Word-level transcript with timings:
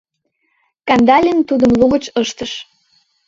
Кандалин 0.87 1.39
тудым 1.49 1.71
лугыч 1.79 2.05
ыштыш: 2.21 2.51